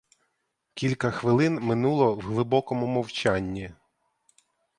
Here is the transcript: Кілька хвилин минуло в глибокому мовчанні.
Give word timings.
Кілька 0.73 1.11
хвилин 1.11 1.59
минуло 1.61 2.15
в 2.15 2.19
глибокому 2.21 2.87
мовчанні. 2.87 3.71